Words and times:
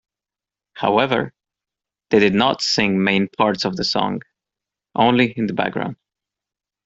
However, 0.73 1.31
they 2.09 2.17
did 2.17 2.33
not 2.33 2.63
sing 2.63 3.03
main 3.03 3.27
parts 3.27 3.65
of 3.65 3.75
the 3.75 3.83
song, 3.83 4.23
only 4.95 5.29
in 5.33 5.45
the 5.45 5.53
background. 5.53 5.95